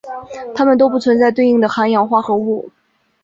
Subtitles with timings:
[0.55, 2.67] 它们都不存在对应的含氧化合物。